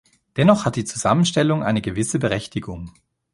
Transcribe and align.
Dennoch 0.35 0.65
hat 0.65 0.77
die 0.77 0.83
Zusammenstellung 0.83 1.61
eine 1.61 1.79
gewisse 1.79 2.17
Berechtigung. 2.17 2.91